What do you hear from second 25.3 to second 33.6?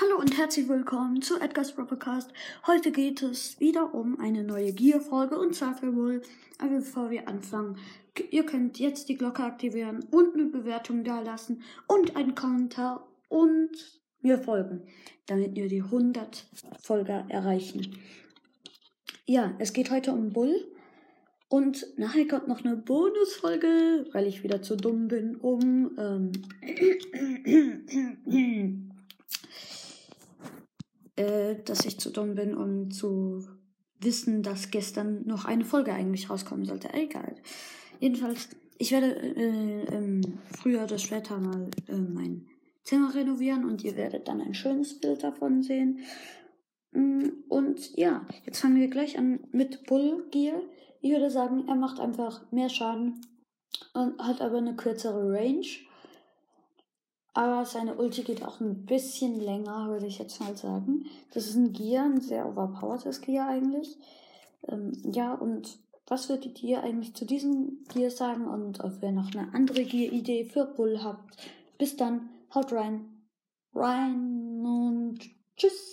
um ähm, äh, dass ich zu dumm bin, um zu